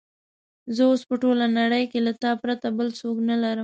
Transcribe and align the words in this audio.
زه 0.75 0.83
اوس 0.89 1.01
په 1.09 1.15
ټوله 1.21 1.45
نړۍ 1.59 1.83
کې 1.91 1.99
له 2.07 2.13
تا 2.21 2.31
پرته 2.43 2.67
بل 2.77 2.87
څوک 2.99 3.15
نه 3.29 3.35
لرم. 3.43 3.59